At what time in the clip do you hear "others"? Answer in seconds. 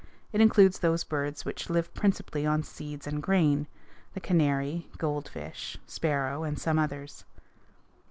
6.79-7.23